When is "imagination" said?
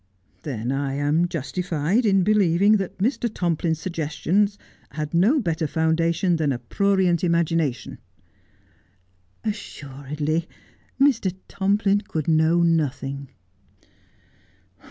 7.23-7.99